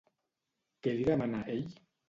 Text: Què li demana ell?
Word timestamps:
Què 0.87 0.95
li 0.97 1.07
demana 1.11 1.45
ell? 1.57 1.65